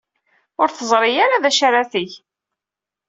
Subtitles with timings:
[0.61, 2.09] Ur teẓri ara d acu ara teg.